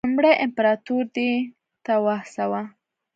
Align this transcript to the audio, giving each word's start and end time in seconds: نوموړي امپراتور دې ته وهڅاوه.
نوموړي 0.07 0.33
امپراتور 0.45 1.03
دې 1.15 1.31
ته 1.85 1.93
وهڅاوه. 2.05 2.61